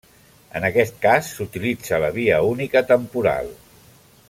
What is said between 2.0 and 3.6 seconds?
la via única temporal.